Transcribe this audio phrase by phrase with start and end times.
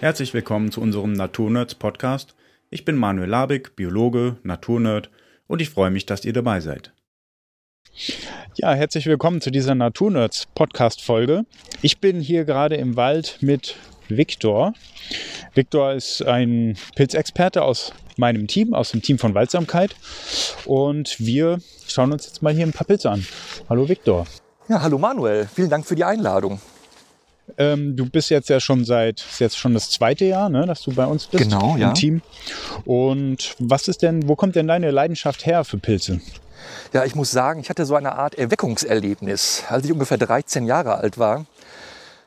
[0.00, 2.36] Herzlich willkommen zu unserem Naturnerds Podcast.
[2.70, 5.10] Ich bin Manuel Labig, Biologe, Naturnerd
[5.48, 6.92] und ich freue mich, dass ihr dabei seid.
[8.54, 11.46] Ja, herzlich willkommen zu dieser Naturnerds Podcast Folge.
[11.82, 13.74] Ich bin hier gerade im Wald mit
[14.08, 14.72] Viktor.
[15.54, 19.96] Viktor ist ein Pilzexperte aus meinem Team, aus dem Team von Waldsamkeit.
[20.64, 21.58] Und wir
[21.88, 23.26] schauen uns jetzt mal hier ein paar Pilze an.
[23.68, 24.28] Hallo Viktor.
[24.68, 25.48] Ja, hallo Manuel.
[25.52, 26.60] Vielen Dank für die Einladung.
[27.56, 30.82] Ähm, du bist jetzt ja schon seit ist jetzt schon das zweite Jahr, ne, dass
[30.82, 31.92] du bei uns bist Genau, im ja.
[31.92, 32.22] Team.
[32.84, 36.20] Und was ist denn, wo kommt denn deine Leidenschaft her für Pilze?
[36.92, 39.64] Ja, ich muss sagen, ich hatte so eine Art Erweckungserlebnis.
[39.68, 41.46] Als ich ungefähr 13 Jahre alt war,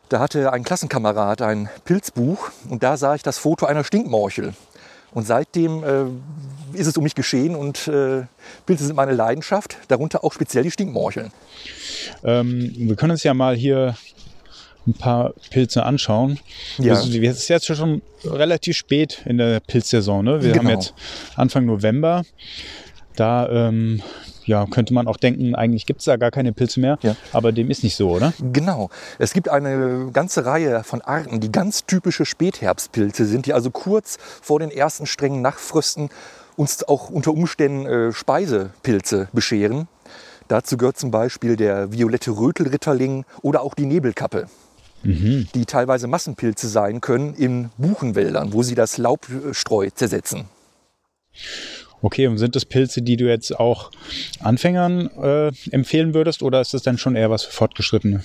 [0.10, 4.54] da hatte ein Klassenkamerad ein Pilzbuch und da sah ich das Foto einer Stinkmorchel.
[5.14, 8.24] Und seitdem äh, ist es um mich geschehen und äh,
[8.66, 11.32] Pilze sind meine Leidenschaft, darunter auch speziell die Stinkmorcheln.
[12.24, 13.96] Ähm, wir können uns ja mal hier
[14.88, 16.40] ein paar Pilze anschauen.
[16.78, 16.94] Ja.
[16.94, 20.26] Es ist jetzt schon relativ spät in der Pilzsaison.
[20.26, 20.42] Ne?
[20.42, 20.72] Wir haben Genau.
[20.72, 20.94] jetzt
[21.36, 22.24] Anfang November.
[23.16, 24.02] Da ähm,
[24.46, 26.98] ja, könnte man auch denken, eigentlich gibt es da gar keine Pilze mehr.
[27.04, 27.16] Ja.
[27.32, 28.34] Aber dem ist nicht so, oder?
[28.40, 28.90] Genau.
[29.20, 34.18] Es gibt eine ganze Reihe von Arten, die ganz typische Spätherbstpilze sind, die also kurz
[34.42, 36.10] vor den ersten strengen Nachtfrösten
[36.56, 39.88] uns auch unter Umständen äh, Speisepilze bescheren.
[40.48, 44.48] Dazu gehört zum Beispiel der violette Rötelritterling oder auch die Nebelkappe,
[45.04, 50.46] die teilweise Massenpilze sein können in Buchenwäldern, wo sie das Laubstreu zersetzen.
[52.02, 53.92] Okay, und sind das Pilze, die du jetzt auch
[54.40, 58.24] Anfängern äh, empfehlen würdest oder ist das dann schon eher was für Fortgeschrittene?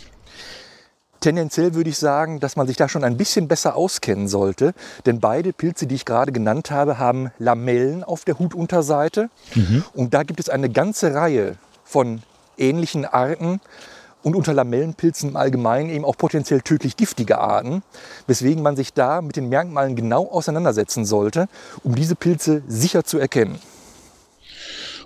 [1.20, 4.74] Tendenziell würde ich sagen, dass man sich da schon ein bisschen besser auskennen sollte,
[5.06, 9.30] denn beide Pilze, die ich gerade genannt habe, haben Lamellen auf der Hutunterseite
[9.94, 12.22] und da gibt es eine ganze Reihe von
[12.58, 13.60] ähnlichen Arten
[14.26, 17.84] und unter Lamellenpilzen im Allgemeinen eben auch potenziell tödlich giftige Arten,
[18.26, 21.46] weswegen man sich da mit den Merkmalen genau auseinandersetzen sollte,
[21.84, 23.60] um diese Pilze sicher zu erkennen.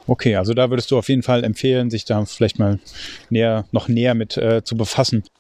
[0.07, 2.79] Okay, also da würdest du auf jeden Fall empfehlen, sich da vielleicht mal
[3.29, 5.23] näher, noch näher mit äh, zu befassen.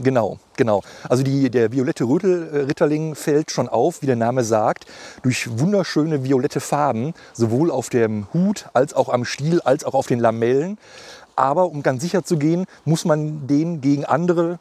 [0.00, 0.82] Genau, genau.
[1.08, 4.86] Also die, der violette Rötelritterling fällt schon auf, wie der Name sagt,
[5.22, 10.08] durch wunderschöne violette Farben, sowohl auf dem Hut als auch am Stiel, als auch auf
[10.08, 10.76] den Lamellen.
[11.36, 14.58] Aber um ganz sicher zu gehen, muss man den gegen andere,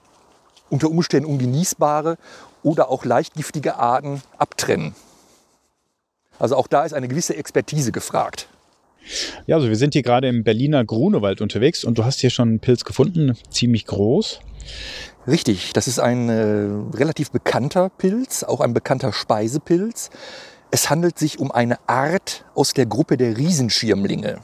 [0.69, 2.17] unter Umständen ungenießbare
[2.63, 4.95] oder auch leicht giftige Arten abtrennen.
[6.37, 8.47] Also auch da ist eine gewisse Expertise gefragt.
[9.47, 12.49] Ja, also wir sind hier gerade im Berliner Grunewald unterwegs und du hast hier schon
[12.49, 14.39] einen Pilz gefunden, ziemlich groß.
[15.27, 20.09] Richtig, das ist ein äh, relativ bekannter Pilz, auch ein bekannter Speisepilz.
[20.71, 24.39] Es handelt sich um eine Art aus der Gruppe der Riesenschirmlinge.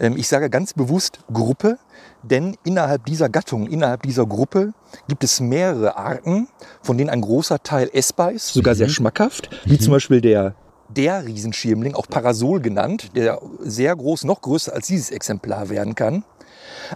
[0.00, 1.78] Ähm, ich sage ganz bewusst Gruppe,
[2.22, 4.72] denn innerhalb dieser Gattung, innerhalb dieser Gruppe
[5.08, 6.48] gibt es mehrere Arten,
[6.82, 10.54] von denen ein großer Teil essbar ist, sogar sehr schmackhaft, wie zum Beispiel der
[10.88, 16.24] der Riesenschirmling, auch Parasol genannt, der sehr groß, noch größer als dieses Exemplar werden kann.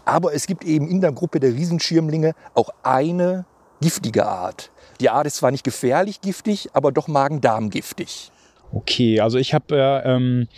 [0.05, 3.45] Aber es gibt eben in der Gruppe der Riesenschirmlinge auch eine
[3.83, 4.71] giftige Art.
[5.01, 8.31] Die Art ist zwar nicht gefährlich giftig, aber doch Magen-Darm-giftig.
[8.75, 10.49] Okay, also ich habe äh, ähm,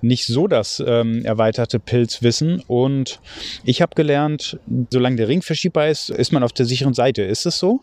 [0.00, 3.20] nicht so das ähm, erweiterte Pilzwissen und
[3.62, 4.58] ich habe gelernt,
[4.90, 7.22] solange der Ring verschiebbar ist, ist man auf der sicheren Seite.
[7.22, 7.80] Ist es so?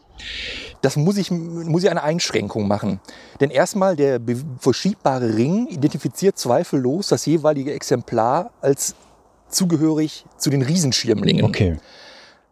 [0.81, 2.99] Das muss ich, muss ich eine Einschränkung machen.
[3.39, 4.19] Denn erstmal der
[4.59, 8.95] verschiebbare Ring identifiziert zweifellos das jeweilige Exemplar als
[9.49, 11.45] zugehörig zu den Riesenschirmlingen.
[11.45, 11.77] Okay.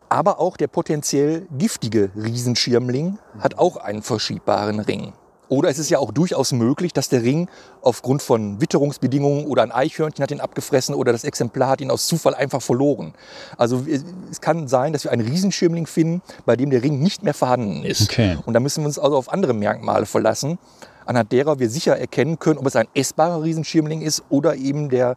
[0.10, 5.14] Aber auch der potenziell giftige Riesenschirmling hat auch einen verschiebbaren Ring.
[5.50, 7.50] Oder es ist ja auch durchaus möglich, dass der Ring
[7.82, 12.08] aufgrund von Witterungsbedingungen oder ein Eichhörnchen hat ihn abgefressen oder das Exemplar hat ihn aus
[12.08, 13.14] Zufall einfach verloren.
[13.58, 13.86] Also
[14.32, 17.84] es kann sein, dass wir einen Riesenschirmling finden, bei dem der Ring nicht mehr vorhanden
[17.84, 18.04] ist.
[18.04, 18.38] Okay.
[18.46, 20.58] Und da müssen wir uns also auf andere Merkmale verlassen,
[21.06, 25.16] anhand derer wir sicher erkennen können, ob es ein essbarer Riesenschirmling ist oder eben der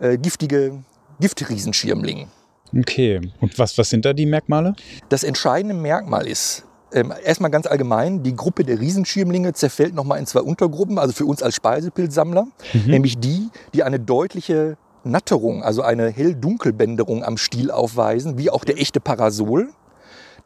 [0.00, 0.82] äh, giftige
[1.20, 2.28] Giftriesenschirmling.
[2.76, 3.20] Okay.
[3.40, 4.74] Und was, was sind da die Merkmale?
[5.08, 10.26] Das entscheidende Merkmal ist, ähm, erstmal ganz allgemein, die Gruppe der Riesenschirmlinge zerfällt nochmal in
[10.26, 12.46] zwei Untergruppen, also für uns als Speisepilzsammler,
[12.86, 18.78] nämlich die, die eine deutliche Natterung, also eine hell-dunkelbänderung am Stiel aufweisen, wie auch der
[18.78, 19.70] echte Parasol.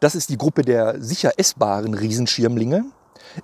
[0.01, 2.85] Das ist die Gruppe der sicher essbaren Riesenschirmlinge.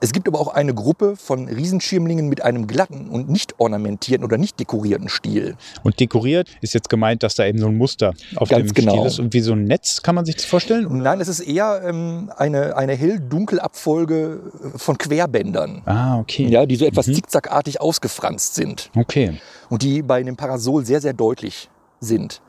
[0.00, 4.38] Es gibt aber auch eine Gruppe von Riesenschirmlingen mit einem glatten und nicht ornamentierten oder
[4.38, 5.56] nicht dekorierten Stiel.
[5.82, 8.92] Und dekoriert ist jetzt gemeint, dass da eben so ein Muster auf Ganz dem genau.
[8.92, 9.18] Stiel ist.
[9.18, 10.86] Und wie so ein Netz, kann man sich das vorstellen?
[11.02, 14.40] Nein, es ist eher ähm, eine, eine hell-dunkel-Abfolge
[14.76, 15.82] von Querbändern.
[15.86, 16.46] Ah, okay.
[16.48, 19.40] Ja, die so etwas zickzackartig ausgefranst sind Okay.
[19.68, 21.68] und die bei dem Parasol sehr, sehr deutlich
[22.00, 22.40] sind.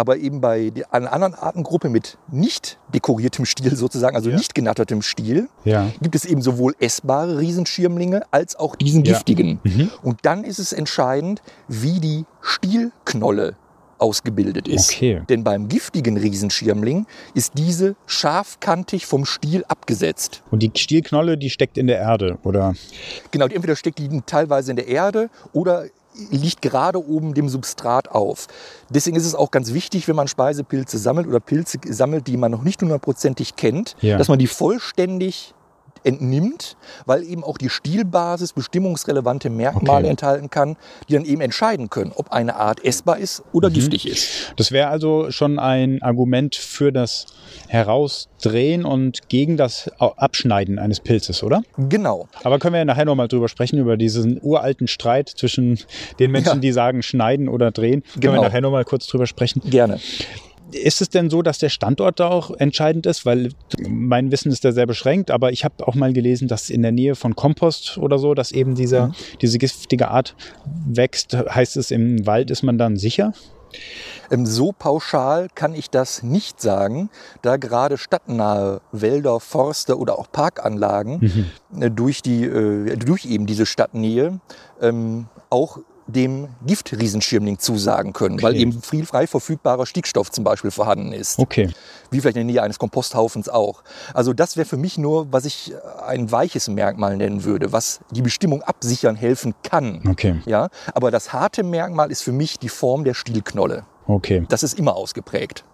[0.00, 4.36] Aber eben bei einer anderen Artengruppe mit nicht dekoriertem Stiel sozusagen, also Ja.
[4.36, 5.90] nicht genattertem Stiel, Ja.
[6.00, 9.12] gibt es eben sowohl essbare Riesenschirmlinge als auch diesen Ja.
[9.12, 9.60] giftigen.
[9.62, 9.90] Mhm.
[10.02, 13.56] Und dann ist es entscheidend, wie die Stielknolle
[13.98, 14.90] ausgebildet ist.
[14.90, 15.20] Okay.
[15.28, 17.04] Denn beim giftigen Riesenschirmling
[17.34, 20.42] ist diese scharfkantig vom Stiel abgesetzt.
[20.50, 22.72] Und die Stielknolle, die steckt in der Erde, oder?
[23.32, 25.84] Genau, die entweder steckt die teilweise in der Erde oder
[26.30, 28.46] liegt gerade oben dem Substrat auf.
[28.88, 32.50] Deswegen ist es auch ganz wichtig, wenn man Speisepilze sammelt oder Pilze sammelt, die man
[32.50, 34.18] noch nicht hundertprozentig kennt, Ja.
[34.18, 35.54] dass man die vollständig
[36.04, 36.76] entnimmt,
[37.06, 40.08] weil eben auch die Stielbasis bestimmungsrelevante Merkmale Okay.
[40.10, 40.76] enthalten kann,
[41.08, 43.74] die dann eben entscheiden können, ob eine Art essbar ist oder Mhm.
[43.74, 44.52] giftig ist.
[44.56, 47.26] Das wäre also schon ein Argument für das
[47.68, 51.62] Herausdrehen und gegen das Abschneiden eines Pilzes, oder?
[51.76, 52.28] Genau.
[52.44, 55.78] Aber können wir ja nachher nochmal drüber sprechen, über diesen uralten Streit zwischen
[56.18, 56.60] den Menschen, Ja.
[56.60, 58.02] die sagen schneiden oder drehen.
[58.02, 58.34] Können Genau.
[58.34, 59.60] wir nachher nochmal kurz drüber sprechen.
[59.64, 59.98] Gerne.
[60.72, 63.26] Ist es denn so, dass der Standort da auch entscheidend ist?
[63.26, 63.50] Weil
[63.88, 66.92] mein Wissen ist da sehr beschränkt, aber ich habe auch mal gelesen, dass in der
[66.92, 69.14] Nähe von Kompost oder so, dass eben dieser, Mhm.
[69.40, 70.34] diese giftige Art
[70.86, 71.36] wächst.
[71.36, 73.32] Heißt es, im Wald ist man dann sicher?
[74.30, 77.08] Ähm, So pauschal kann ich das nicht sagen,
[77.42, 83.66] da gerade stadtnahe Wälder, Forste oder auch Parkanlagen äh, durch, die, äh, durch eben diese
[83.66, 84.40] Stadtnähe
[84.80, 85.78] ähm, auch
[86.12, 88.60] dem Giftriesenschirmling zusagen können, weil Okay.
[88.62, 91.38] eben viel frei verfügbarer Stickstoff zum Beispiel vorhanden ist.
[91.38, 91.70] Okay.
[92.10, 93.82] Wie vielleicht in der Nähe eines Komposthaufens auch.
[94.14, 95.76] Also das wäre für mich nur, was ich äh,
[96.06, 100.02] ein weiches Merkmal nennen würde, was die Bestimmung absichern helfen kann.
[100.08, 100.40] Okay.
[100.46, 103.84] Ja, aber das harte Merkmal ist für mich die Form der Stielknolle.
[104.06, 104.44] Okay.
[104.48, 105.64] Das ist immer ausgeprägt.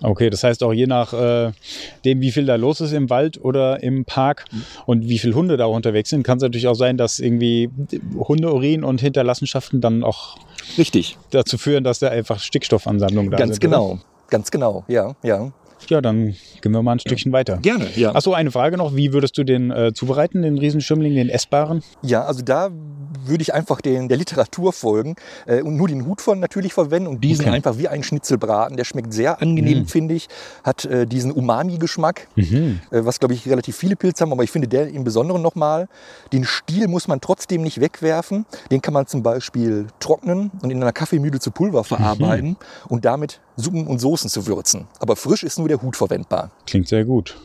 [0.00, 1.52] Okay, das heißt auch je nach äh,
[2.04, 4.44] dem, wie viel da los ist im Wald oder im Park
[4.86, 7.70] und wie viele Hunde da unterwegs sind, kann es natürlich auch sein, dass irgendwie
[8.16, 10.36] Hundeurin und Hinterlassenschaften dann auch
[10.76, 13.66] Richtig, dazu führen, dass da einfach Stickstoffansammlungen da ganz sind.
[13.66, 13.78] oder?
[13.78, 13.98] genau.
[14.30, 15.50] Ganz genau, ja, ja.
[15.88, 17.58] Ja, dann gehen wir mal ein Stückchen weiter.
[17.58, 18.14] Gerne, ja.
[18.14, 18.96] Achso, eine Frage noch.
[18.96, 21.82] Wie würdest du den äh, zubereiten, den Riesenschirmling, den essbaren?
[22.02, 22.68] Ja, also da
[23.24, 25.16] würde ich einfach den, der Literatur folgen
[25.46, 27.54] äh, und nur den Hut von natürlich verwenden und diesen Okay.
[27.54, 28.76] einfach wie einen Schnitzel braten.
[28.76, 30.28] Der schmeckt sehr angenehm, finde ich.
[30.64, 32.80] Hat äh, diesen Umami-Geschmack, Mhm.
[32.90, 35.88] äh, was glaube ich relativ viele Pilze haben, aber ich finde der im Besonderen nochmal.
[36.32, 38.46] Den Stiel muss man trotzdem nicht wegwerfen.
[38.70, 42.56] Den kann man zum Beispiel trocknen und in einer Kaffeemühle zu Pulver verarbeiten
[42.88, 44.86] und damit Suppen und Soßen zu würzen.
[45.00, 46.50] Aber frisch ist nur der Hut verwendbar.
[46.66, 47.36] Klingt sehr gut.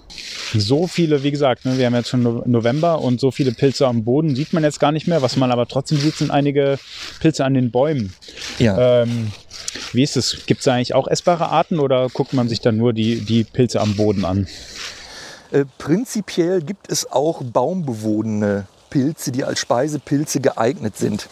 [0.56, 3.88] So viele, wie gesagt, ne, wir haben jetzt schon No- November und so viele Pilze
[3.88, 5.22] am Boden sieht man jetzt gar nicht mehr.
[5.22, 6.80] Was man aber trotzdem sieht, sind einige
[7.20, 8.14] Pilze an den Bäumen.
[8.60, 9.04] Ja.
[9.04, 9.32] Ähm,
[9.92, 10.46] wie ist es?
[10.46, 13.80] Gibt es eigentlich auch essbare Arten oder guckt man sich dann nur die, die Pilze
[13.82, 14.48] am Boden an?
[15.52, 21.28] Äh, prinzipiell gibt es auch baumbewohnende Pilze, die als Speisepilze geeignet sind.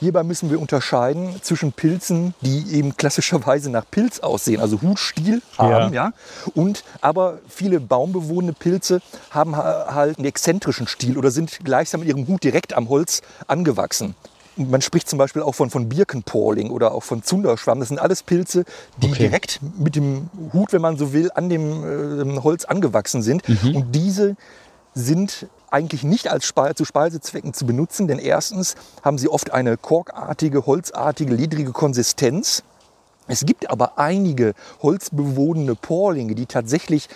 [0.00, 5.92] Hierbei müssen wir unterscheiden zwischen Pilzen, die eben klassischerweise nach Pilz aussehen, also Hutstiel haben,
[5.92, 6.12] ja.
[6.54, 9.00] und aber viele baumbewohnende Pilze
[9.30, 13.22] haben ha- halt einen exzentrischen Stil oder sind gleichsam mit ihrem Hut direkt am Holz
[13.48, 14.14] angewachsen.
[14.56, 17.78] Man spricht zum Beispiel auch von, von Birkenporling oder auch von Zunderschwamm.
[17.78, 18.64] Das sind alles Pilze,
[18.96, 19.18] die Okay.
[19.28, 23.42] direkt mit dem Hut, wenn man so will, an dem äh, Holz angewachsen sind.
[23.48, 24.34] Und diese
[24.94, 29.76] sind eigentlich nicht als Spe zu Speisezwecken zu benutzen, denn erstens haben sie oft eine
[29.76, 32.62] korkartige, holzartige, ledrige Konsistenz.
[33.26, 37.08] Es gibt aber einige holzbewohnende Porlinge, die tatsächlich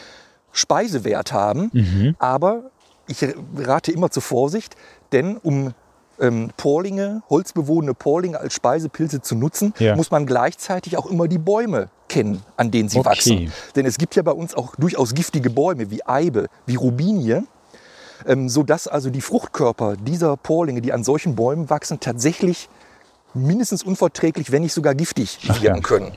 [0.52, 2.70] Speisewert haben, aber
[3.08, 3.24] ich
[3.56, 4.76] rate immer zur Vorsicht,
[5.12, 5.72] denn um
[6.20, 9.96] ähm, Porlinge, holzbewohnende Porlinge als Speisepilze zu nutzen, Ja.
[9.96, 13.08] muss man gleichzeitig auch immer die Bäume kennen, an denen sie Okay.
[13.08, 13.52] wachsen.
[13.74, 17.44] Denn es gibt ja bei uns auch durchaus giftige Bäume wie Eibe, wie Rubinie,
[18.26, 22.68] ähm, sodass also die Fruchtkörper dieser Porlinge, die an solchen Bäumen wachsen, tatsächlich
[23.34, 26.12] mindestens unverträglich, wenn nicht sogar giftig Ach werden können.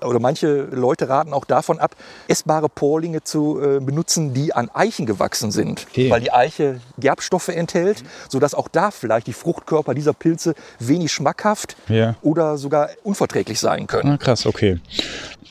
[0.00, 1.96] Oder manche Leute raten auch davon ab,
[2.28, 6.08] essbare Porlinge zu äh, benutzen, die an Eichen gewachsen sind, Okay.
[6.08, 11.74] weil die Eiche Gerbstoffe enthält, sodass auch da vielleicht die Fruchtkörper dieser Pilze wenig schmackhaft
[11.88, 12.14] Ja.
[12.22, 14.12] oder sogar unverträglich sein können.
[14.12, 14.78] Ah, krass, okay.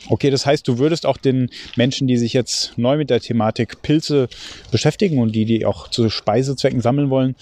[0.10, 3.82] Okay, das heißt, du würdest auch den Menschen, die sich jetzt neu mit der Thematik
[3.82, 4.30] Pilze
[4.72, 7.36] beschäftigen und die, die auch zu Speisezwecken sammeln wollen,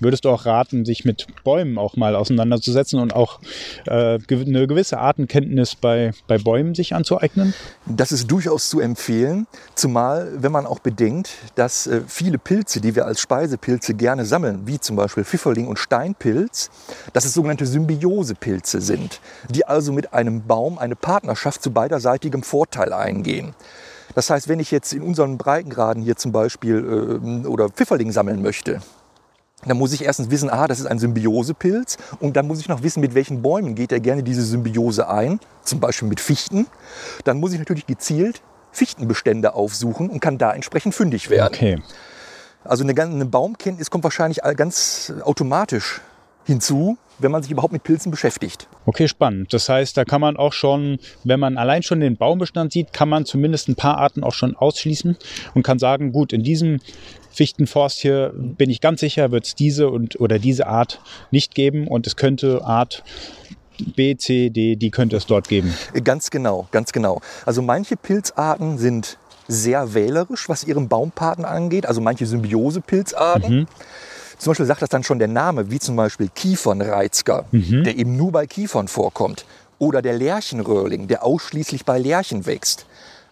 [0.00, 3.40] würdest du auch raten, sich mit Bäumen auch mal auseinanderzusetzen und auch
[3.86, 7.54] äh, eine gewisse Artenkenntnis bei, bei Bäumen sich anzueignen?
[7.86, 12.94] Das ist durchaus zu empfehlen, zumal wenn man auch bedenkt, dass äh, viele Pilze, die
[12.94, 16.70] wir als Speisepilze gerne sammeln, wie zum Beispiel Pfifferling und Steinpilz,
[17.12, 21.72] dass es sogenannte Symbiosepilze sind, die also mit einem Baum eine Partnerschaft zu
[22.12, 23.54] beiderseitigem Vorteil eingehen.
[24.14, 28.42] Das heißt, wenn ich jetzt in unseren Breitengraden hier zum Beispiel äh, oder Pfifferling sammeln
[28.42, 28.80] möchte,
[29.64, 31.96] Dann muss ich erstens wissen, ah, das ist ein Symbiosepilz.
[32.18, 35.38] Und dann muss ich noch wissen, mit welchen Bäumen geht er gerne diese Symbiose ein.
[35.62, 36.66] Zum Beispiel mit Fichten.
[37.24, 38.42] Dann muss ich natürlich gezielt
[38.72, 41.54] Fichtenbestände aufsuchen und kann da entsprechend fündig werden.
[41.54, 41.82] Okay.
[42.64, 46.00] Also eine, eine Baumkenntnis kommt wahrscheinlich ganz automatisch
[46.46, 48.68] hinzu, wenn man sich überhaupt mit Pilzen beschäftigt.
[48.84, 49.52] Okay, spannend.
[49.52, 53.08] Das heißt, da kann man auch schon, wenn man allein schon den Baumbestand sieht, kann
[53.08, 55.16] man zumindest ein paar Arten auch schon ausschließen
[55.54, 56.80] und kann sagen, gut, in diesem
[57.30, 61.86] Fichtenforst hier bin ich ganz sicher, wird es diese und oder diese Art nicht geben
[61.88, 63.04] und es könnte Art
[63.96, 65.72] B, C, D, die könnte es dort geben.
[66.04, 67.20] Ganz genau, ganz genau.
[67.46, 69.18] Also manche Pilzarten sind
[69.48, 71.86] sehr wählerisch, was ihren Baumpaten angeht.
[71.86, 73.66] Also manche Symbiose-Pilzarten.
[74.42, 78.32] Zum Beispiel sagt das dann schon der Name, wie zum Beispiel Kiefernreizker, der eben nur
[78.32, 79.44] bei Kiefern vorkommt.
[79.78, 82.86] Oder der Lärchenröhrling, der ausschließlich bei Lärchen wächst.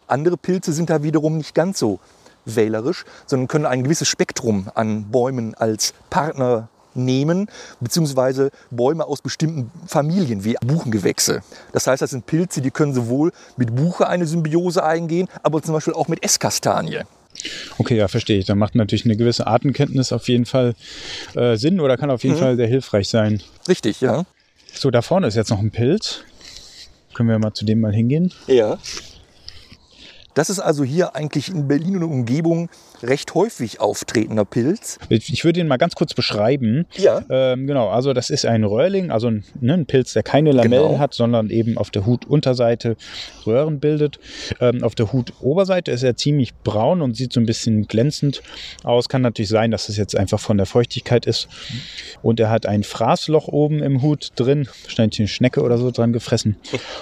[0.07, 1.99] Andere Pilze sind da wiederum nicht ganz so
[2.45, 7.49] wählerisch, sondern können ein gewisses Spektrum an Bäumen als Partner nehmen,
[7.81, 11.43] beziehungsweise Bäume aus bestimmten Familien wie Buchengewächse.
[11.73, 15.75] Das heißt, das sind Pilze, die können sowohl mit Buche eine Symbiose eingehen, aber zum
[15.75, 17.01] Beispiel auch mit Esskastanie.
[17.79, 18.45] Okay, ja, verstehe ich.
[18.45, 20.75] Da macht natürlich eine gewisse Artenkenntnis auf jeden Fall
[21.35, 23.43] äh, Sinn oder kann auf jeden Fall sehr hilfreich sein.
[23.69, 24.25] Richtig, ja.
[24.73, 26.21] So, da vorne ist jetzt noch ein Pilz.
[27.15, 28.33] Können wir mal zu dem mal hingehen?
[28.47, 28.79] Ja.
[30.35, 32.71] Das ist also hier eigentlich in Berlin und Umgebung
[33.03, 34.99] recht häufig auftretender Pilz.
[35.09, 36.87] Ich würde ihn mal ganz kurz beschreiben.
[36.97, 37.23] Ja.
[37.31, 40.83] Ähm, genau, also das ist ein Röhrling, also ein, ne, ein Pilz, der keine Lamellen
[40.89, 40.99] Genau.
[40.99, 42.97] hat, sondern eben auf der Hutunterseite
[43.47, 44.19] Röhren bildet.
[44.61, 48.43] Ähm, auf der Hutoberseite ist er ziemlich braun und sieht so ein bisschen glänzend
[48.85, 49.09] aus.
[49.09, 51.49] Kann natürlich sein, dass es jetzt einfach von der Feuchtigkeit ist.
[52.23, 56.13] Und er hat ein Fraßloch oben im Hut drin, wahrscheinlich eine Schnecke oder so dran
[56.13, 56.57] gefressen.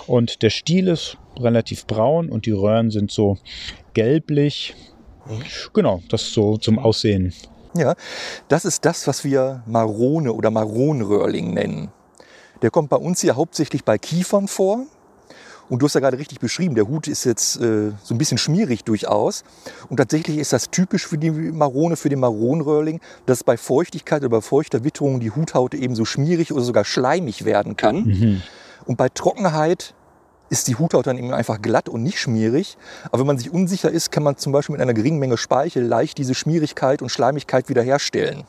[0.07, 3.38] Und der Stiel ist relativ braun und die Röhren sind so
[3.95, 4.75] gelblich.
[5.73, 7.32] Genau, das so zum Aussehen.
[7.75, 7.94] Ja,
[8.49, 11.90] das ist das, was wir Marone oder Maronröhrling nennen.
[12.62, 14.87] Der kommt bei uns hier hauptsächlich bei Kiefern vor.
[15.68, 18.38] Und du hast ja gerade richtig beschrieben, der Hut ist jetzt äh, so ein bisschen
[18.38, 19.44] schmierig durchaus.
[19.90, 24.30] Und tatsächlich ist das typisch für die Marone, für den Maronröhrling, dass bei Feuchtigkeit oder
[24.30, 28.42] bei feuchter Witterung die Huthaut eben so schmierig oder sogar schleimig werden kann.
[28.87, 29.94] Und bei Trockenheit
[30.50, 32.76] ist die Huthaut dann eben einfach glatt und nicht schmierig.
[33.07, 35.85] Aber wenn man sich unsicher ist, kann man zum Beispiel mit einer geringen Menge Speichel
[35.85, 38.45] leicht diese Schmierigkeit und Schleimigkeit wiederherstellen.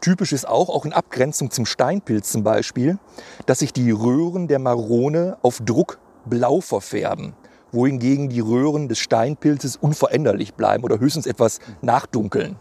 [0.00, 2.98] Typisch ist auch, auch in Abgrenzung zum Steinpilz zum Beispiel,
[3.46, 7.34] dass sich die Röhren der Marone auf Druck blau verfärben,
[7.72, 12.56] wohingegen die Röhren des Steinpilzes unveränderlich bleiben oder höchstens etwas nachdunkeln.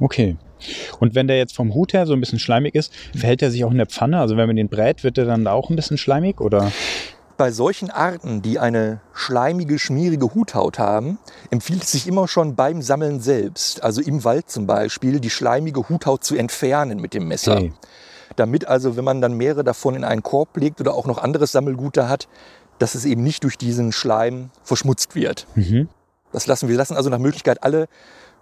[0.00, 0.36] Okay.
[0.98, 3.64] Und wenn der jetzt vom Hut her so ein bisschen schleimig ist, verhält er sich
[3.64, 4.18] auch in der Pfanne?
[4.18, 6.40] Also wenn man den brät, wird er dann da auch ein bisschen schleimig?
[6.40, 6.72] Oder?
[7.40, 11.18] Bei solchen Arten, die eine schleimige, schmierige Huthaut haben,
[11.48, 15.88] empfiehlt es sich immer schon beim Sammeln selbst, also im Wald zum Beispiel, die schleimige
[15.88, 17.56] Huthaut zu entfernen mit dem Messer.
[17.56, 17.72] Okay.
[18.36, 21.50] Damit also, wenn man dann mehrere davon in einen Korb legt oder auch noch anderes
[21.50, 22.28] Sammelgut da hat,
[22.78, 25.46] dass es eben nicht durch diesen Schleim verschmutzt wird.
[26.34, 27.88] Das lassen wir lassen also nach Möglichkeit alle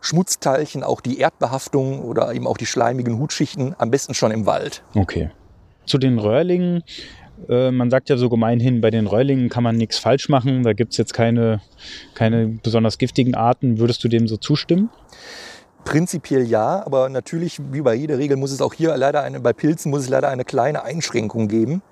[0.00, 4.82] Schmutzteilchen, auch die Erdbehaftung oder eben auch die schleimigen Hutschichten am besten schon im Wald.
[4.96, 5.30] Okay.
[5.86, 6.82] Zu den Röhrlingen.
[7.48, 10.62] Äh, man sagt ja so gemeinhin, bei den Röhrlingen kann man nichts falsch machen.
[10.62, 11.60] Da gibt es jetzt keine,
[12.14, 13.78] keine besonders giftigen Arten.
[13.78, 14.90] Würdest du dem so zustimmen?
[15.84, 19.52] Prinzipiell ja, aber natürlich, wie bei jeder Regel, muss es auch hier leider eine, bei
[19.52, 21.82] Pilzen muss es leider eine kleine Einschränkung geben.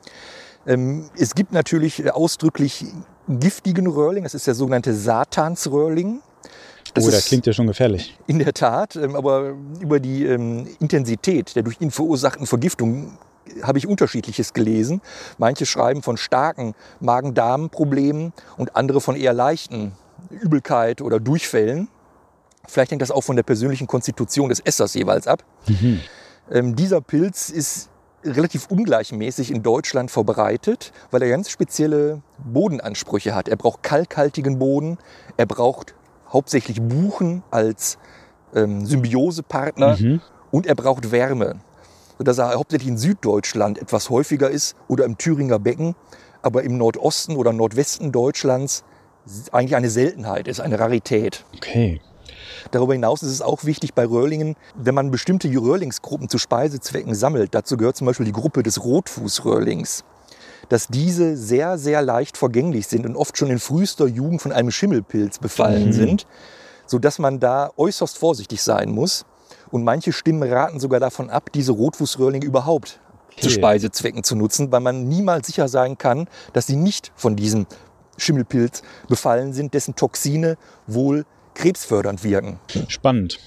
[0.67, 2.85] Ähm, es gibt natürlich ausdrücklich
[3.29, 6.21] giftigen Röhrling, das ist der sogenannte Satansröhrling.
[6.95, 8.17] Das oh, das klingt ja schon gefährlich.
[8.27, 13.19] in der Tat, ähm, aber über die ähm, Intensität der durch ihn verursachten Vergiftung
[13.63, 15.01] habe ich unterschiedliches gelesen.
[15.39, 19.93] Manche schreiben von starken Magen-Darm-Problemen und andere von eher leichten
[20.31, 21.89] Übelkeit oder Durchfällen.
[22.67, 25.45] Vielleicht hängt das auch von der persönlichen Konstitution des Essers jeweils ab.
[26.51, 27.91] Ähm, dieser Pilz ist
[28.25, 33.49] relativ ungleichmäßig in Deutschland verbreitet, weil er ganz spezielle Bodenansprüche hat.
[33.49, 34.99] Er braucht kalkhaltigen Boden,
[35.37, 35.95] er braucht
[36.29, 37.99] hauptsächlich Buchen als
[38.55, 39.97] ähm, Symbiosepartner
[40.51, 41.61] und er braucht Wärme,
[42.19, 45.95] sodass er hauptsächlich in Süddeutschland etwas häufiger ist oder im Thüringer Becken,
[46.43, 48.85] aber im Nordosten oder Nordwesten Deutschlands
[49.53, 51.45] eigentlich eine Seltenheit ist, eine Rarität.
[51.57, 52.01] Okay.
[52.71, 57.55] Darüber hinaus ist es auch wichtig bei Röhrlingen, wenn man bestimmte Röhrlingsgruppen zu Speisezwecken sammelt,
[57.55, 60.05] dazu gehört zum Beispiel die Gruppe des Rotfußröhrlings,
[60.69, 64.71] dass diese sehr, sehr leicht vergänglich sind und oft schon in frühester Jugend von einem
[64.71, 66.27] Schimmelpilz befallen sind,
[66.87, 69.25] sodass man da äußerst vorsichtig sein muss.
[69.71, 73.01] Und manche Stimmen raten sogar davon ab, diese Rotfußröhrlinge überhaupt
[73.39, 73.51] zu Okay.
[73.51, 77.67] Speisezwecken zu nutzen, weil man niemals sicher sein kann, dass sie nicht von diesem
[78.17, 80.57] Schimmelpilz befallen sind, dessen Toxine
[80.87, 82.59] wohl krebsfördernd wirken.
[82.89, 83.39] Spannend.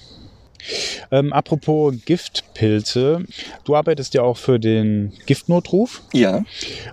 [1.10, 3.24] Ähm, apropos Giftpilze,
[3.64, 6.02] du arbeitest ja auch für den Giftnotruf.
[6.12, 6.42] Ja.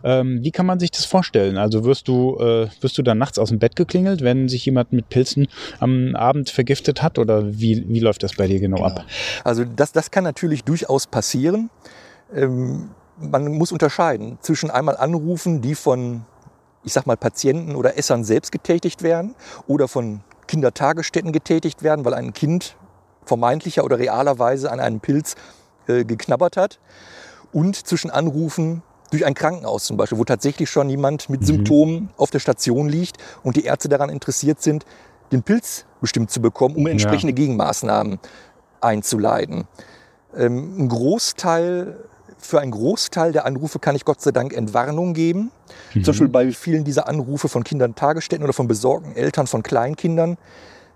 [0.03, 1.57] Ähm, wie kann man sich das vorstellen?
[1.57, 4.93] Also wirst du, äh, wirst du dann nachts aus dem Bett geklingelt, wenn sich jemand
[4.93, 5.47] mit Pilzen
[5.79, 7.19] am Abend vergiftet hat?
[7.19, 9.05] Oder wie, wie läuft das bei dir genau, ab?
[9.43, 11.69] Also das, das kann natürlich durchaus passieren.
[12.33, 16.25] Ähm, man muss unterscheiden zwischen einmal Anrufen, die von,
[16.83, 19.36] ich sag mal, Patienten oder Essern selbst getätigt werden
[19.67, 22.75] oder von Kindertagesstätten getätigt werden, weil ein Kind
[23.27, 25.36] vermeintlicher oder realerweise an einem Pilz
[25.88, 26.79] äh, geknabbert hat.
[27.51, 28.81] Und zwischen Anrufen
[29.12, 33.17] durch ein Krankenhaus zum Beispiel, wo tatsächlich schon jemand mit Symptomen auf der Station liegt
[33.43, 34.86] und die Ärzte daran interessiert sind,
[35.31, 38.19] den Pilz bestimmt zu bekommen, um entsprechende Gegenmaßnahmen
[38.81, 39.67] einzuleiten.
[40.36, 41.98] Ähm, ein Großteil,
[42.38, 45.51] für einen Großteil der Anrufe kann ich Gott sei Dank Entwarnung geben.
[45.93, 50.38] Zum Beispiel bei vielen dieser Anrufe von Kindern Tagesstätten oder von besorgten Eltern von Kleinkindern.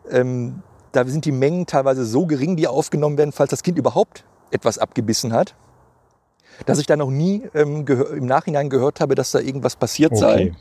[0.09, 0.61] Ähm,
[0.91, 4.77] da sind die Mengen teilweise so gering, die aufgenommen werden, falls das Kind überhaupt etwas
[4.77, 5.55] abgebissen hat,
[6.65, 10.33] dass ich da noch nie ähm, im Nachhinein gehört habe, dass da irgendwas passiert sei.
[10.33, 10.53] Okay.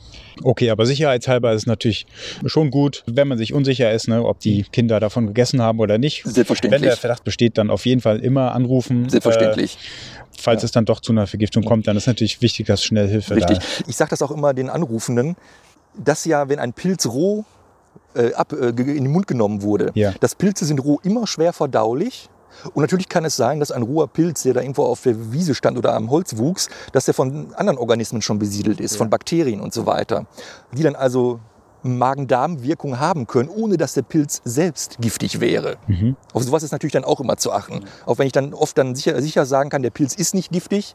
[0.44, 2.06] okay, aber sicherheitshalber ist es natürlich
[2.46, 5.98] schon gut, wenn man sich unsicher ist, ne, ob die Kinder davon gegessen haben oder
[5.98, 6.22] nicht.
[6.24, 6.82] Selbstverständlich.
[6.82, 9.08] Wenn der Verdacht besteht, dann auf jeden Fall immer anrufen.
[9.08, 9.74] Selbstverständlich.
[9.74, 13.08] Äh, falls es dann doch zu einer Vergiftung kommt, dann ist natürlich wichtig, dass schnell
[13.08, 13.58] Hilfe Richtig.
[13.58, 15.36] da Ich sage das auch immer den Anrufenden,
[15.98, 17.44] dass ja, wenn ein Pilz roh
[18.14, 20.12] äh, ab, äh, in den Mund genommen wurde, Ja.
[20.20, 22.28] dass Pilze sind roh immer schwer verdaulich.
[22.74, 25.54] Und natürlich kann es sein, dass ein roher Pilz, der da irgendwo auf der Wiese
[25.54, 29.60] stand oder am Holz wuchs, dass der von anderen Organismen schon besiedelt ist, von Bakterien
[29.60, 30.26] und so weiter.
[30.76, 31.38] Die dann also
[31.84, 35.76] Magen-Darm-Wirkung haben können, ohne dass der Pilz selbst giftig wäre.
[36.32, 37.84] Auf sowas ist natürlich dann auch immer zu achten.
[38.04, 40.94] Auch wenn ich dann oft dann sicher, sicher sagen kann, der Pilz ist nicht giftig,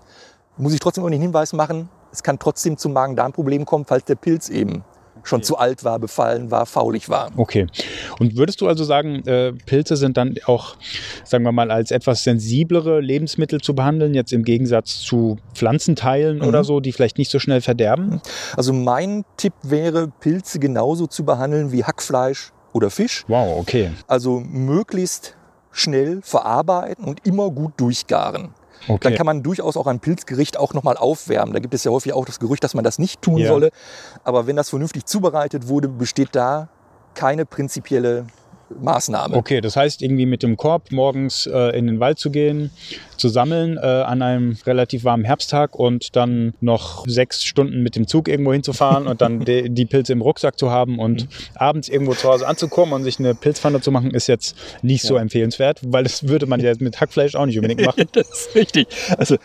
[0.58, 4.16] muss ich trotzdem auch den Hinweis machen, es kann trotzdem zu Magen-Darm-Problemen kommen, falls der
[4.16, 4.84] Pilz eben
[5.26, 7.32] schon zu alt war, befallen war, faulig war.
[7.36, 7.68] Okay.
[8.20, 10.76] Und würdest du also sagen, äh, Pilze sind dann auch,
[11.24, 16.64] sagen wir mal, als etwas sensiblere Lebensmittel zu behandeln, jetzt im Gegensatz zu Pflanzenteilen oder
[16.64, 18.22] so, die vielleicht nicht so schnell verderben?
[18.56, 23.24] Also mein Tipp wäre, Pilze genauso zu behandeln wie Hackfleisch oder Fisch.
[23.28, 23.92] Wow, okay.
[24.08, 25.36] Also möglichst
[25.72, 28.50] schnell verarbeiten und immer gut durchgaren.
[28.88, 29.00] Okay.
[29.02, 31.54] Dann kann man durchaus auch ein Pilzgericht auch nochmal aufwärmen.
[31.54, 33.48] Da gibt es ja häufig auch das Gerücht, dass man das nicht tun Ja.
[33.48, 33.72] solle.
[34.24, 36.70] Aber wenn das vernünftig zubereitet wurde, besteht da
[37.16, 38.26] keine prinzipielle
[38.70, 39.36] Maßnahme.
[39.36, 42.72] Okay, das heißt, irgendwie mit dem Korb morgens äh, in den Wald zu gehen,
[43.18, 48.08] zu sammeln äh, an einem relativ warmen Herbsttag und dann noch sechs Stunden mit dem
[48.08, 52.14] Zug irgendwo hinzufahren und dann de, die Pilze im Rucksack zu haben und abends irgendwo
[52.14, 56.04] zu Hause anzukommen und sich eine Pilzpfanne zu machen, ist jetzt nicht so empfehlenswert, weil
[56.04, 58.06] das würde man ja mit Hackfleisch auch nicht unbedingt machen.
[58.14, 58.88] Das ist richtig.
[59.18, 59.36] Also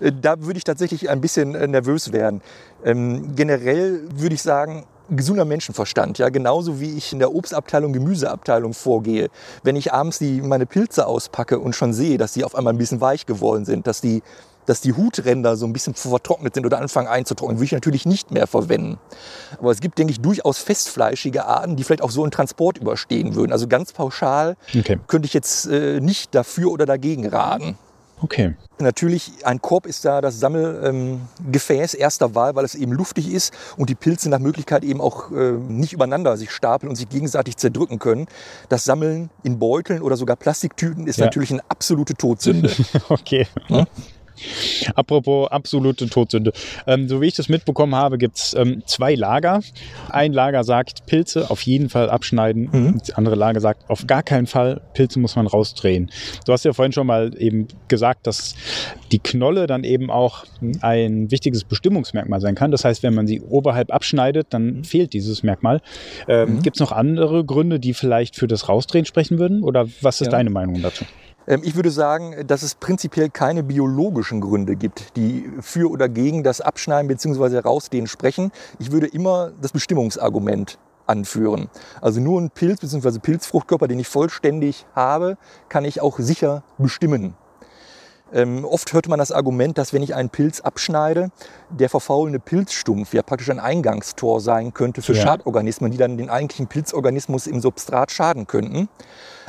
[0.00, 2.40] äh, da würde ich tatsächlich ein bisschen äh, nervös werden.
[2.84, 8.74] Ähm, generell würde ich sagen, gesunder Menschenverstand, ja, genauso wie ich in der Obstabteilung, Gemüseabteilung
[8.74, 9.28] vorgehe.
[9.62, 12.78] Wenn ich abends die, meine Pilze auspacke und schon sehe, dass die auf einmal ein
[12.78, 14.22] bisschen weich geworden sind, dass die,
[14.66, 18.30] dass die Hutränder so ein bisschen vertrocknet sind oder anfangen einzutrocknen, würde ich natürlich nicht
[18.30, 18.98] mehr verwenden.
[19.58, 23.34] Aber es gibt, denke ich, durchaus festfleischige Arten, die vielleicht auch so einen Transport überstehen
[23.34, 23.52] würden.
[23.52, 24.98] Also ganz pauschal Okay.
[25.06, 27.76] könnte ich jetzt äh, nicht dafür oder dagegen raten.
[28.20, 28.54] Okay.
[28.78, 33.52] Natürlich, ein Korb ist da das Sammelgefäß ähm, erster Wahl, weil es eben luftig ist
[33.76, 37.56] und die Pilze nach Möglichkeit eben auch äh, nicht übereinander sich stapeln und sich gegenseitig
[37.56, 38.26] zerdrücken können.
[38.68, 41.26] Das Sammeln in Beuteln oder sogar Plastiktüten ist Ja.
[41.26, 42.70] natürlich eine absolute Todsünde.
[43.08, 43.46] Okay.
[44.94, 46.52] Apropos absolute Todsünde.
[46.86, 49.60] Ähm, so wie ich das mitbekommen habe, gibt es ähm, zwei Lager.
[50.10, 52.98] Ein Lager sagt, Pilze auf jeden Fall abschneiden.
[52.98, 56.10] Das andere Lager sagt, auf gar keinen Fall, Pilze muss man rausdrehen.
[56.46, 58.54] Du hast ja vorhin schon mal eben gesagt, dass
[59.12, 60.44] die Knolle dann eben auch
[60.80, 62.70] ein wichtiges Bestimmungsmerkmal sein kann.
[62.70, 65.80] Das heißt, wenn man sie oberhalb abschneidet, dann fehlt dieses Merkmal.
[66.28, 69.62] Ähm, Gibt es noch andere Gründe, die vielleicht für das Rausdrehen sprechen würden?
[69.62, 70.32] Oder was ist Ja.
[70.32, 71.04] deine Meinung dazu?
[71.46, 76.42] Ähm, ich würde sagen, dass es prinzipiell keine biologischen Gründe gibt, die für oder gegen
[76.42, 77.54] das Abschneiden bzw.
[77.54, 78.52] Herausdehnen sprechen.
[78.78, 81.68] Ich würde immer das Bestimmungsargument anführen.
[82.00, 83.18] Also nur ein Pilz bzw.
[83.18, 85.36] Pilzfruchtkörper, den ich vollständig habe,
[85.68, 87.34] kann ich auch sicher bestimmen.
[88.32, 91.30] Ähm, oft hört man das Argument, dass wenn ich einen Pilz abschneide,
[91.70, 95.22] der verfaulende Pilzstumpf ja praktisch ein Eingangstor sein könnte für Ja.
[95.22, 98.88] Schadorganismen, die dann den eigentlichen Pilzorganismus im Substrat schaden könnten.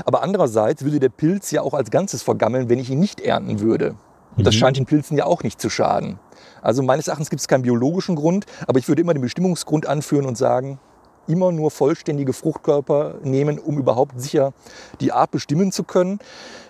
[0.03, 3.59] Aber andererseits würde der Pilz ja auch als Ganzes vergammeln, wenn ich ihn nicht ernten
[3.59, 3.95] würde.
[4.35, 6.19] Und das scheint den Pilzen ja auch nicht zu schaden.
[6.61, 10.25] Also meines Erachtens gibt es keinen biologischen Grund, aber ich würde immer den Bestimmungsgrund anführen
[10.25, 10.79] und sagen,
[11.27, 14.53] immer nur vollständige Fruchtkörper nehmen, um überhaupt sicher
[14.99, 16.19] die Art bestimmen zu können.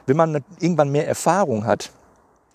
[0.05, 1.91] Wenn man irgendwann mehr Erfahrung hat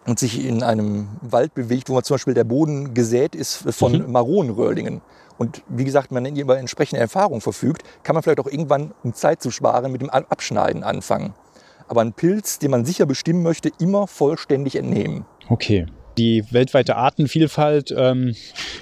[0.06, 4.10] und sich in einem Wald bewegt, wo man zum Beispiel der Boden gesät ist von
[4.10, 5.00] Maronenröhrlingen
[5.40, 9.40] und wie gesagt, man über entsprechende Erfahrung verfügt, kann man vielleicht auch irgendwann, um Zeit
[9.40, 11.32] zu sparen, mit dem Abschneiden anfangen.
[11.88, 15.24] aber einen Pilz, den man sicher bestimmen möchte, immer vollständig entnehmen.
[15.48, 15.86] Okay.
[16.18, 18.36] Die weltweite Artenvielfalt ähm,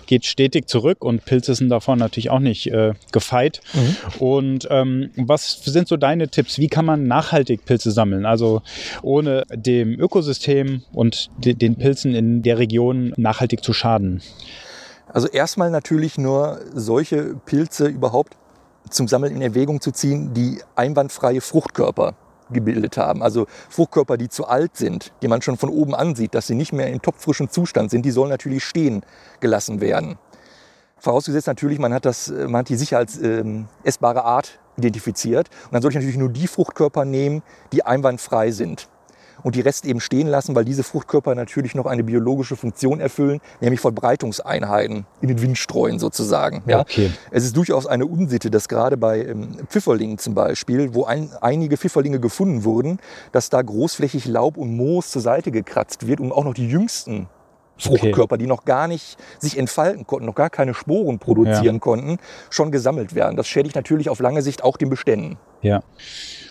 [0.07, 3.61] geht stetig zurück und Pilze sind davon natürlich auch nicht äh, gefeit.
[3.73, 3.97] Mhm.
[4.18, 6.59] Und ähm, was sind so deine Tipps?
[6.59, 8.27] Wie kann man nachhaltig Pilze sammeln?
[8.27, 8.62] Also
[9.03, 14.21] ohne dem Ökosystem und de den Pilzen in der Region nachhaltig zu schaden?
[15.12, 18.37] Also erstmal natürlich nur solche Pilze überhaupt
[18.90, 22.14] zum Sammeln in Erwägung zu ziehen, die einwandfreie Fruchtkörper
[22.51, 23.23] gebildet haben.
[23.23, 26.73] Also Fruchtkörper, die zu alt sind, die man schon von oben ansieht, dass sie nicht
[26.73, 29.03] mehr in topfrischem Zustand sind, die sollen natürlich stehen
[29.40, 30.18] gelassen werden.
[30.99, 35.49] Vorausgesetzt natürlich, man hat, das, man hat die sicher als ähm, essbare Art identifiziert.
[35.66, 37.42] Und dann soll ich natürlich nur die Fruchtkörper nehmen,
[37.73, 38.88] die einwandfrei sind
[39.42, 43.40] und die Rest eben stehen lassen, weil diese Fruchtkörper natürlich noch eine biologische Funktion erfüllen,
[43.61, 46.62] nämlich Verbreitungseinheiten in den Wind streuen sozusagen.
[46.66, 46.81] Ja?
[46.81, 47.11] Okay.
[47.31, 51.77] Es ist durchaus eine Unsitte, dass gerade bei ähm, Pfifferlingen zum Beispiel, wo ein, einige
[51.77, 52.98] Pfifferlinge gefunden wurden,
[53.33, 57.29] dass da großflächig Laub und Moos zur Seite gekratzt wird, um auch noch die jüngsten
[57.79, 58.42] Fruchtkörper, okay.
[58.42, 61.81] die noch gar nicht sich entfalten konnten, noch gar keine Sporen produzieren ja.
[61.81, 62.18] konnten,
[62.51, 63.37] schon gesammelt werden.
[63.37, 65.38] Das schädigt natürlich auf lange Sicht auch den Beständen.
[65.62, 65.83] Ja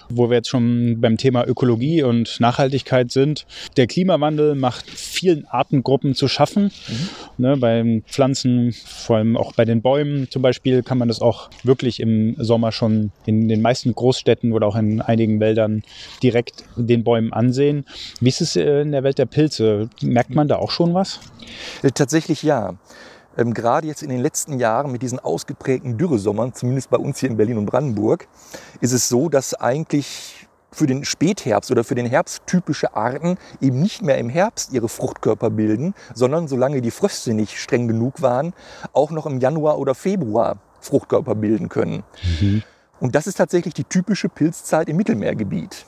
[0.10, 3.46] wo wir jetzt schon beim Thema Ökologie und Nachhaltigkeit sind.
[3.76, 6.72] Der Klimawandel macht vielen Artengruppen zu schaffen.
[6.88, 7.10] Mhm.
[7.38, 11.50] Ne, bei Pflanzen, vor allem auch bei den Bäumen zum Beispiel, kann man das auch
[11.64, 15.84] wirklich im Sommer schon in den meisten Großstädten oder auch in einigen Wäldern
[16.24, 17.86] direkt den Bäumen ansehen.
[18.20, 19.90] Wie ist es in der Welt der Pilze?
[20.02, 21.20] Merkt man da auch schon was?
[21.84, 22.76] Äh, tatsächlich ja.
[23.38, 27.30] Ähm, gerade jetzt in den letzten Jahren mit diesen ausgeprägten Dürresommern, zumindest bei uns hier
[27.30, 28.28] in Berlin und Brandenburg,
[28.82, 33.82] ist es so, dass eigentlich für den Spätherbst oder für den Herbst typische Arten eben
[33.82, 38.54] nicht mehr im Herbst ihre Fruchtkörper bilden, sondern solange die Fröste nicht streng genug waren,
[38.94, 42.04] auch noch im Januar oder Februar Fruchtkörper bilden können.
[42.40, 42.64] Mhm.
[43.00, 45.86] Und das ist tatsächlich die typische Pilzzeit im Mittelmeergebiet.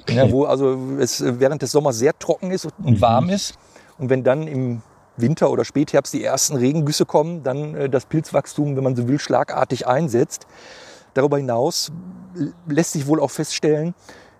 [0.00, 0.16] Okay.
[0.16, 3.00] Ja, wo also es während des Sommers sehr trocken ist und mhm.
[3.00, 3.54] warm ist.
[3.98, 4.82] Und wenn dann im
[5.16, 9.18] Winter oder Spätherbst die ersten Regengüsse kommen, dann äh, das Pilzwachstum, wenn man so will,
[9.18, 10.46] schlagartig einsetzt.
[11.14, 11.92] Darüber hinaus
[12.66, 13.94] lässt sich wohl auch feststellen,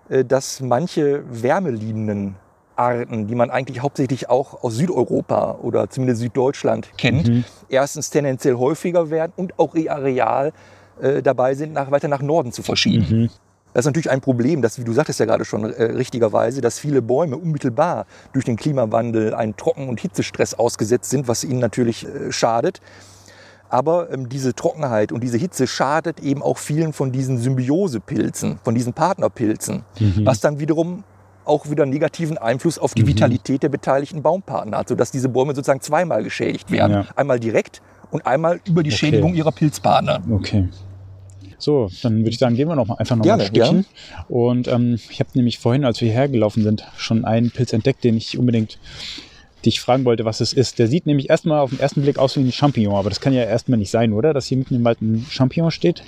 [0.09, 2.35] äh, dass manche wärmeliebenden
[2.75, 7.43] Arten, die man eigentlich hauptsächlich auch aus Südeuropa oder zumindest Süddeutschland kennt, mhm.
[7.69, 10.51] erstens tendenziell häufiger werden und auch ihr Areal
[11.01, 13.05] äh, dabei sind, nach, weiter nach Norden zu verschieben.
[13.09, 13.29] Mhm.
[13.75, 16.79] Das ist natürlich ein Problem, dass, wie du sagtest ja gerade schon äh, richtigerweise, dass
[16.79, 22.07] viele Bäume unmittelbar durch den Klimawandel einen Trocken- und Hitzestress ausgesetzt sind, was ihnen natürlich
[22.07, 22.79] äh, schadet.
[23.67, 28.75] Aber ähm, diese Trockenheit und diese Hitze schadet eben auch vielen von diesen Symbiosepilzen, von
[28.75, 30.25] diesen Partnerpilzen, mhm.
[30.25, 31.03] was dann wiederum
[31.43, 33.07] auch wieder negativen Einfluss auf die mhm.
[33.07, 36.93] Vitalität der beteiligten Baumpartner hat, sodass diese Bäume sozusagen zweimal geschädigt werden.
[36.93, 37.05] Ja.
[37.17, 38.97] Einmal direkt und einmal über die okay.
[38.97, 40.23] Schädigung ihrer Pilzpartner.
[40.31, 40.69] Okay.
[41.57, 43.85] So, dann würde ich sagen, gehen wir noch mal einfach noch Gerne, ein Stückchen.
[44.11, 44.25] Ja.
[44.27, 48.17] Und ähm, ich habe nämlich vorhin, als wir hergelaufen sind, schon einen Pilz entdeckt, den
[48.17, 48.77] ich unbedingt
[49.65, 50.79] dich fragen wollte, was es ist.
[50.79, 53.33] Der sieht nämlich erstmal auf den ersten Blick aus wie ein Champignon, aber das kann
[53.33, 54.33] ja erstmal nicht sein, oder?
[54.33, 56.03] Dass hier mitten im Wald ein Champignon steht.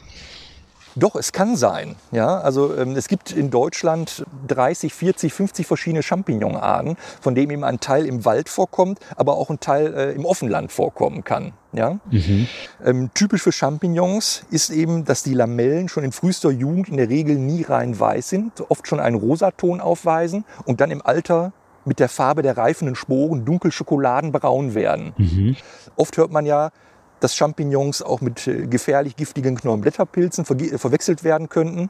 [0.98, 1.96] Doch, es kann sein.
[2.12, 7.64] Ja, also ähm, es gibt in Deutschland 30, 40, 50 verschiedene Champignonarten, von denen eben
[7.64, 11.54] ein Teil im Wald vorkommt, aber auch ein Teil äh, im Offenland vorkommen kann.
[11.72, 12.00] Ja?
[12.10, 12.48] Mhm.
[12.84, 17.10] Ähm, typisch für Champignons ist eben, dass die Lamellen schon in frühester Jugend in der
[17.10, 21.54] Regel nie rein weiß sind, oft schon einen Rosaton aufweisen und dann im Alter
[21.86, 25.14] mit der Farbe der reifenden Sporen dunkel schokoladenbraun werden.
[25.18, 25.56] Mhm.
[25.96, 26.72] Oft hört man ja,
[27.20, 31.90] dass Champignons auch mit äh, gefährlich giftigen Knorrenblätterpilzen ver äh, verwechselt werden könnten.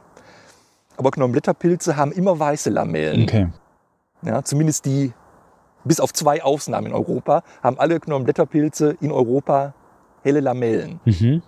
[0.96, 3.22] Aber Knorrenblätterpilze haben immer weiße Lamellen.
[3.24, 3.48] Okay.
[4.22, 5.12] Ja, zumindest die,
[5.84, 9.74] bis auf zwei Ausnahmen in Europa, haben alle Knorrenblätterpilze in Europa
[10.22, 11.00] helle Lamellen.
[11.04, 11.42] Mhm.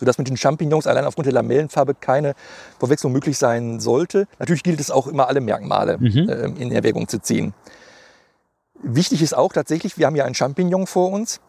[0.00, 2.34] Sodass mit den Champignons allein aufgrund der Lamellenfarbe keine
[2.80, 4.26] Verwechslung möglich sein sollte.
[4.40, 6.28] Natürlich gilt es auch immer, alle Merkmale mhm.
[6.28, 7.54] äh, in Erwägung zu ziehen.
[8.82, 11.40] Wichtig ist auch tatsächlich, wir haben ja einen Champignon vor uns.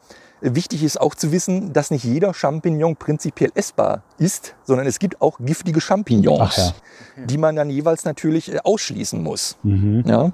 [0.46, 5.22] Wichtig ist auch zu wissen, dass nicht jeder Champignon prinzipiell essbar ist, sondern es gibt
[5.22, 6.74] auch giftige Champignons, ja.
[7.26, 9.56] die man dann jeweils natürlich äh, ausschließen muss.
[9.64, 10.04] Mhm.
[10.06, 10.34] Ja?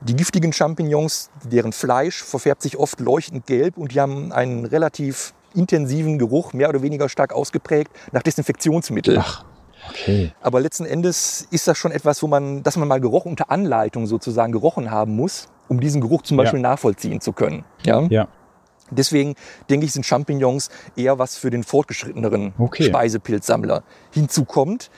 [0.00, 5.34] Die giftigen Champignons, deren Fleisch verfärbt sich oft leuchtend gelb und die haben einen relativ
[5.54, 9.18] intensiven Geruch, mehr oder weniger stark ausgeprägt, nach Desinfektionsmittel.
[9.18, 9.44] Ach.
[9.90, 10.32] Okay.
[10.40, 14.06] Aber letzten Endes ist das schon etwas, wo man, dass man mal Geruch unter Anleitung
[14.06, 16.68] sozusagen gerochen haben muss, um diesen Geruch zum Beispiel ja.
[16.70, 17.64] nachvollziehen zu können.
[17.84, 18.02] Ja.
[18.02, 18.28] ja.
[18.96, 19.34] Deswegen
[19.70, 22.84] denke ich, sind Champignons eher was für den fortgeschritteneren okay.
[22.84, 23.82] Speisepilzsammler.
[24.10, 24.90] Hinzu kommt,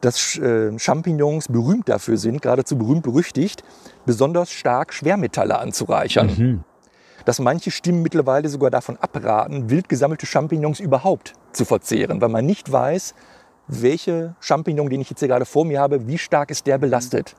[0.00, 3.62] dass äh, Champignons berühmt dafür sind, geradezu berühmt berüchtigt,
[4.04, 6.26] besonders stark Schwermetalle anzureichern.
[6.26, 6.64] Mhm.
[7.24, 12.44] Dass manche Stimmen mittlerweile sogar davon abraten, wild gesammelte Champignons überhaupt zu verzehren, weil man
[12.44, 13.14] nicht weiß,
[13.68, 17.36] welche Champignon, den ich jetzt hier gerade vor mir habe, wie stark ist der belastet.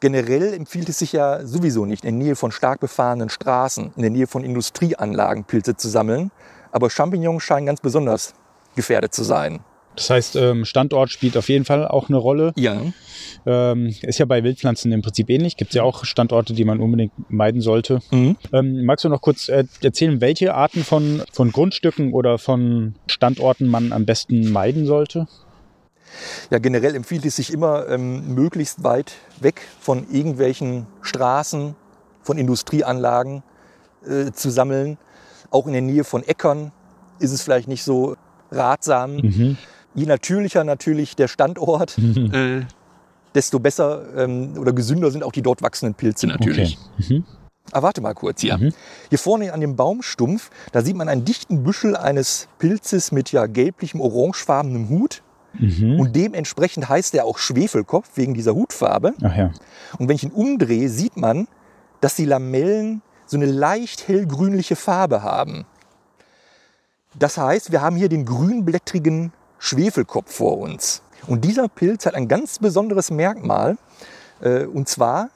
[0.00, 4.02] Generell empfiehlt es sich ja sowieso nicht, in der Nähe von stark befahrenen Straßen, in
[4.02, 6.30] der Nähe von Industrieanlagen Pilze zu sammeln.
[6.70, 8.34] Aber Champignons scheinen ganz besonders
[8.76, 9.60] gefährdet zu sein.
[9.96, 12.52] Das heißt, ähm, Standort spielt auf jeden Fall auch eine Rolle.
[12.56, 12.80] Ja.
[13.44, 15.56] Ähm, ist ja bei Wildpflanzen im Prinzip ähnlich.
[15.56, 17.98] Gibt es ja auch Standorte, die man unbedingt meiden sollte.
[18.12, 18.36] Mhm.
[18.52, 23.66] Ähm, magst du noch kurz äh, erzählen, welche Arten von, von Grundstücken oder von Standorten
[23.66, 25.26] man am besten meiden sollte?
[26.50, 31.74] Ja, generell empfiehlt es sich immer, ähm, möglichst weit weg von irgendwelchen Straßen,
[32.22, 33.42] von Industrieanlagen
[34.06, 34.98] äh, zu sammeln.
[35.50, 36.72] Auch in der Nähe von Äckern
[37.18, 38.16] ist es vielleicht nicht so
[38.50, 39.16] ratsam.
[39.16, 39.56] Mhm.
[39.94, 42.62] Je natürlicher natürlich der Standort, äh,
[43.34, 46.78] desto besser ähm, oder gesünder sind auch die dort wachsenden Pilze natürlich.
[46.98, 47.14] Okay.
[47.14, 47.24] Mhm.
[47.72, 48.56] Ah, warte mal kurz hier.
[48.56, 48.72] Mhm.
[49.10, 53.46] Hier vorne an dem Baumstumpf, da sieht man einen dichten Büschel eines Pilzes mit ja
[53.46, 55.22] gelblichem, orangefarbenem Hut.
[55.54, 55.98] Mhm.
[55.98, 59.14] Und dementsprechend heißt er auch Schwefelkopf wegen dieser Hutfarbe.
[59.22, 59.50] Ach ja.
[59.98, 61.48] Und wenn ich ihn umdrehe, sieht man,
[62.00, 65.66] dass die Lamellen so eine leicht hellgrünliche Farbe haben.
[67.18, 71.02] Das heißt, wir haben hier den grünblättrigen Schwefelkopf vor uns.
[71.26, 73.76] Und dieser Pilz hat ein ganz besonderes Merkmal.
[74.40, 75.30] Äh, Und zwar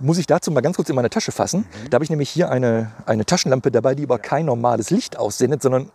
[0.00, 1.66] muss ich dazu mal ganz kurz in meine Tasche fassen.
[1.90, 5.62] Da habe ich nämlich hier eine, eine Taschenlampe dabei, die aber kein normales Licht aussendet,
[5.62, 5.90] sondern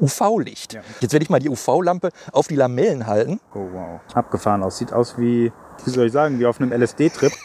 [0.00, 0.74] UV-Licht.
[0.74, 0.80] Ja.
[1.00, 3.40] Jetzt werde ich mal die UV-Lampe auf die Lamellen halten.
[3.54, 4.00] Oh wow.
[4.14, 4.78] Abgefahren aus.
[4.78, 5.52] Sieht aus wie,
[5.84, 7.32] wie soll ich sagen, wie auf einem LSD-Trip.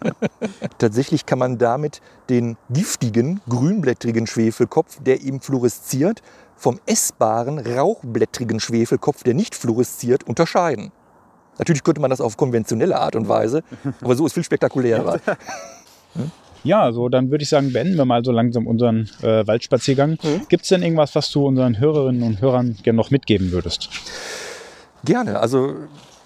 [0.78, 6.22] Tatsächlich kann man damit den giftigen, grünblättrigen Schwefelkopf, der eben fluoresziert,
[6.56, 10.92] vom essbaren, rauchblättrigen Schwefelkopf, der nicht fluoresziert, unterscheiden.
[11.58, 13.62] Natürlich könnte man das auf konventionelle Art und Weise,
[14.00, 15.20] aber so ist viel spektakulärer.
[16.64, 20.18] Ja, so dann würde ich sagen, beenden wir mal so langsam unseren äh, Waldspaziergang.
[20.22, 20.46] Mhm.
[20.48, 23.88] Gibt es denn irgendwas, was du unseren Hörerinnen und Hörern gerne noch mitgeben würdest?
[25.04, 25.40] Gerne.
[25.40, 25.74] Also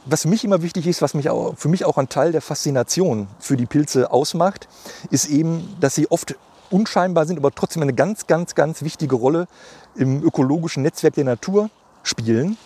[0.07, 2.41] was für mich immer wichtig ist, was mich auch, für mich auch ein Teil der
[2.41, 4.69] Faszination für die Pilze ausmacht,
[5.11, 6.37] ist eben, dass sie oft
[6.71, 9.49] unscheinbar sind, aber trotzdem eine ganz, ganz, ganz wichtige Rolle
[9.97, 11.71] im ökologischen Netzwerk der Natur
[12.03, 12.57] spielen.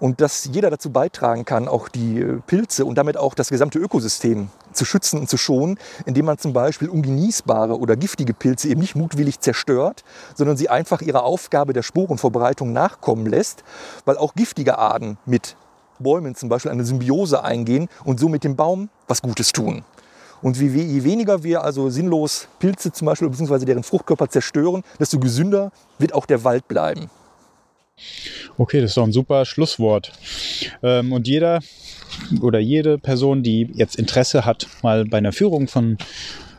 [0.00, 3.78] Und dass jeder dazu beitragen kann, auch die äh, Pilze und damit auch das gesamte
[3.78, 8.80] Ökosystem zu schützen und zu schonen, indem man zum Beispiel ungenießbare oder giftige Pilze eben
[8.80, 10.04] nicht mutwillig zerstört,
[10.34, 13.64] sondern sie einfach ihrer Aufgabe der Sporenverbreitung nachkommen lässt,
[14.04, 15.56] weil auch giftige Arten mit
[15.98, 19.84] Bäumen zum Beispiel eine Symbiose eingehen und so mit dem Baum was Gutes tun.
[20.42, 23.64] Und je weniger wir also sinnlos Pilze zum Beispiel bzw.
[23.64, 27.10] deren Fruchtkörper zerstören, desto gesünder wird auch der Wald bleiben.
[28.58, 30.12] Okay, das ist doch ein super Schlusswort.
[30.82, 31.60] Ähm, und jeder
[32.40, 35.98] oder jede Person, die jetzt Interesse hat, mal bei einer Führung von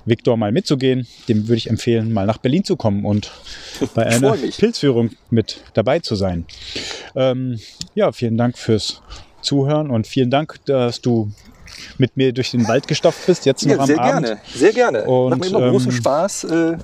[0.05, 3.31] Viktor mal mitzugehen, dem würde ich empfehlen, mal nach Berlin zu kommen und
[3.95, 4.33] bei einer.
[4.35, 6.45] Pilzführung mit dabei zu sein.
[7.15, 7.59] Ähm,
[7.95, 9.01] ja, vielen Dank fürs
[9.41, 11.31] Zuhören und vielen Dank, dass du
[11.97, 14.25] mit mir durch den Wald gestopft bist, jetzt noch Ja, am sehr Abend.
[14.27, 15.03] gerne, sehr gerne.
[15.05, 16.77] Und, Macht mir immer großen ähm, Spaß, äh,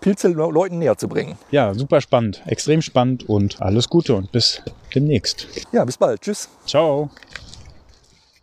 [0.00, 1.36] Pilze Le- Leuten näher zu bringen.
[1.50, 4.60] Ja, super spannend, extrem spannend und alles Gute und bis
[4.94, 5.48] demnächst.
[5.72, 6.20] Ja, bis bald.
[6.22, 6.48] Tschüss.
[6.66, 7.10] Ciao.